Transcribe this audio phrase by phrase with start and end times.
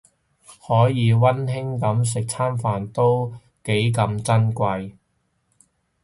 [0.67, 4.93] 可以溫馨噉食餐飯係幾咁珍貴